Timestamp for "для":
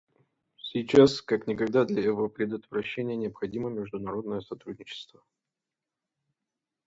1.85-2.01